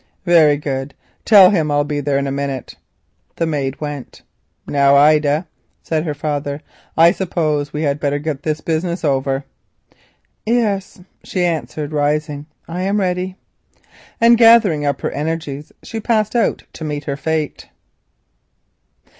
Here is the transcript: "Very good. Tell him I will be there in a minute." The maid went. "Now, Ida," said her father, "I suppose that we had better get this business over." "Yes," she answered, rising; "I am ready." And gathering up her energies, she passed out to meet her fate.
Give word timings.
"Very 0.25 0.57
good. 0.57 0.95
Tell 1.25 1.51
him 1.51 1.69
I 1.69 1.75
will 1.77 1.83
be 1.83 1.99
there 1.99 2.17
in 2.17 2.25
a 2.25 2.31
minute." 2.31 2.73
The 3.35 3.45
maid 3.45 3.79
went. 3.79 4.23
"Now, 4.65 4.95
Ida," 4.95 5.45
said 5.83 6.05
her 6.05 6.15
father, 6.15 6.63
"I 6.97 7.11
suppose 7.11 7.67
that 7.67 7.73
we 7.73 7.83
had 7.83 7.99
better 7.99 8.17
get 8.17 8.41
this 8.41 8.61
business 8.61 9.05
over." 9.05 9.43
"Yes," 10.43 10.99
she 11.23 11.43
answered, 11.45 11.91
rising; 11.93 12.47
"I 12.67 12.81
am 12.81 12.99
ready." 12.99 13.35
And 14.19 14.39
gathering 14.39 14.85
up 14.87 15.01
her 15.01 15.11
energies, 15.11 15.71
she 15.83 15.99
passed 15.99 16.35
out 16.35 16.63
to 16.73 16.83
meet 16.83 17.03
her 17.03 17.15
fate. 17.15 17.69